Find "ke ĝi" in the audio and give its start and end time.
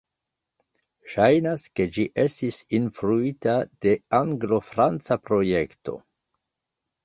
1.79-2.07